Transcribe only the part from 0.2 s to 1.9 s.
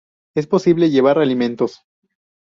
Es posible llevar alimentos.